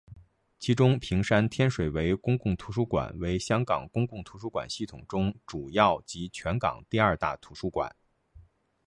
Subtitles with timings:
[0.57, 7.95] 其中屏山天水围公共图书馆为香港公共图书馆系统中主要及全港第二大图书馆。